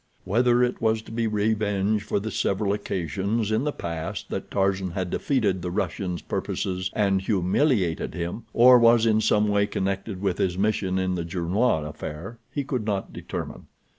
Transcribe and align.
Whether 0.25 0.63
it 0.63 0.81
was 0.81 1.03
to 1.03 1.11
be 1.11 1.27
revenge 1.27 2.01
for 2.01 2.19
the 2.19 2.31
several 2.31 2.73
occasions 2.73 3.51
in 3.51 3.65
the 3.65 3.71
past 3.71 4.29
that 4.31 4.49
Tarzan 4.49 4.89
had 4.93 5.11
defeated 5.11 5.61
the 5.61 5.69
Russian's 5.69 6.23
purposes 6.23 6.89
and 6.93 7.21
humiliated 7.21 8.15
him, 8.15 8.45
or 8.51 8.79
was 8.79 9.05
in 9.05 9.21
some 9.21 9.47
way 9.47 9.67
connected 9.67 10.19
with 10.19 10.39
his 10.39 10.57
mission 10.57 10.97
in 10.97 11.13
the 11.13 11.23
Gernois 11.23 11.87
affair, 11.87 12.39
he 12.51 12.63
could 12.63 12.83
not 12.83 13.13
determine. 13.13 13.67